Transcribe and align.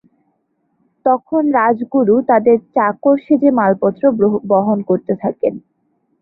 তখন 1.05 1.43
রাজগুরু 1.57 2.15
তাদের 2.29 2.57
চাকর 2.75 3.15
সেজে 3.25 3.49
মালপত্র 3.59 4.03
বহন 4.51 4.79
করতে 4.89 5.13
থাকেন। 5.21 5.53